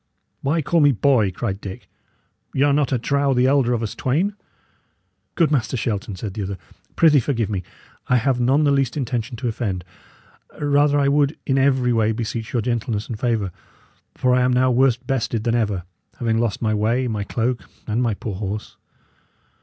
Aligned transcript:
"Why 0.41 0.63
call 0.63 0.79
me 0.79 0.91
'boy'?" 0.91 1.29
cried 1.29 1.61
Dick. 1.61 1.87
"Y' 2.55 2.63
are 2.63 2.73
not, 2.73 2.91
I 2.91 2.97
trow, 2.97 3.35
the 3.35 3.45
elder 3.45 3.71
of 3.71 3.83
us 3.83 3.93
twain." 3.93 4.33
"Good 5.35 5.51
Master 5.51 5.77
Shelton," 5.77 6.15
said 6.15 6.33
the 6.33 6.41
other, 6.41 6.57
"prithee 6.95 7.19
forgive 7.19 7.51
me. 7.51 7.61
I 8.07 8.15
have 8.15 8.39
none 8.39 8.63
the 8.63 8.71
least 8.71 8.97
intention 8.97 9.37
to 9.37 9.47
offend. 9.47 9.83
Rather 10.59 10.97
I 10.99 11.07
would 11.07 11.37
in 11.45 11.59
every 11.59 11.93
way 11.93 12.13
beseech 12.13 12.51
your 12.51 12.63
gentleness 12.63 13.07
and 13.09 13.19
favour, 13.19 13.51
for 14.15 14.33
I 14.33 14.41
am 14.41 14.51
now 14.53 14.71
worse 14.71 14.97
bested 14.97 15.43
than 15.43 15.53
ever, 15.53 15.83
having 16.17 16.39
lost 16.39 16.63
my 16.63 16.73
way, 16.73 17.07
my 17.07 17.23
cloak, 17.23 17.69
and 17.85 18.01
my 18.01 18.15
poor 18.15 18.33
horse. 18.37 18.77